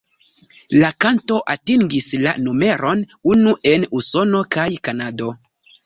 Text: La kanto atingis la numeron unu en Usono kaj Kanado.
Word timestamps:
La 0.83 0.89
kanto 1.05 1.37
atingis 1.55 2.09
la 2.25 2.35
numeron 2.47 3.07
unu 3.35 3.57
en 3.77 3.89
Usono 4.03 4.45
kaj 4.59 4.71
Kanado. 4.89 5.35